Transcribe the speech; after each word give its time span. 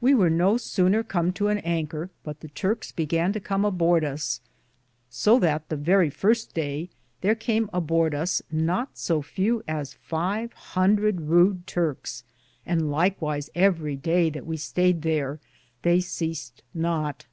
We 0.00 0.14
weare 0.14 0.30
no 0.30 0.56
sowner 0.56 1.02
come 1.02 1.32
to 1.32 1.48
an 1.48 1.58
anker 1.58 2.10
but 2.22 2.38
the 2.38 2.48
Turkes 2.48 2.92
began 2.92 3.32
to 3.32 3.40
com 3.40 3.64
aborde 3.64 4.04
us, 4.04 4.40
so 5.10 5.40
that 5.40 5.68
the 5.68 5.76
verie 5.76 6.10
firste 6.12 6.54
day 6.54 6.90
thar 7.22 7.34
came 7.34 7.68
abord 7.74 8.14
us 8.14 8.40
not 8.52 8.96
so 8.96 9.20
few 9.20 9.64
as 9.66 9.94
five 9.94 10.54
hundrethe 10.76 11.28
Rude 11.28 11.66
Turkes, 11.66 12.22
and 12.64 12.82
lykwyse 12.82 13.50
everie 13.56 13.96
day 13.96 14.30
that 14.30 14.46
we 14.46 14.56
stayed 14.56 15.02
thare 15.02 15.40
they 15.82 15.98
seased 16.00 16.62
not. 16.72 17.26